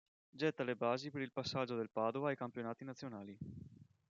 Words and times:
Getta 0.41 0.63
le 0.63 0.75
basi 0.75 1.11
per 1.11 1.21
il 1.21 1.31
passaggio 1.31 1.75
del 1.75 1.91
Padova 1.91 2.29
ai 2.29 2.35
campionati 2.35 2.83
nazionali. 2.83 3.37